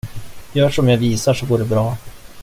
Gör 0.53 0.69
som 0.69 0.89
jag 0.89 0.97
visar 0.97 1.33
så 1.33 1.45
går 1.45 1.57
det 1.57 1.65
bra. 1.65 1.97